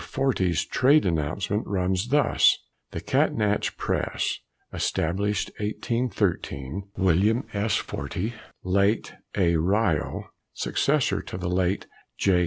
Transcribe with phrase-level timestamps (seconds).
[0.03, 2.57] Fortey's trade announcement runs thus:
[2.89, 4.39] "The Catnach Press."
[4.73, 7.77] (Established 1813.) William S.
[7.77, 8.33] Fortey,
[8.63, 9.57] (late A.
[9.57, 11.85] Ryle), successor to the late
[12.17, 12.39] J.